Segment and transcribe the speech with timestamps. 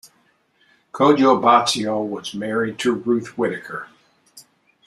[0.91, 3.87] Kojo Botsio was married to Ruth Whittaker.